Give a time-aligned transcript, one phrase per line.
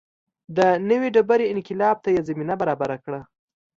[0.57, 0.59] د
[0.89, 3.21] نوې ډبرې انقلاب ته یې زمینه برابره کړه.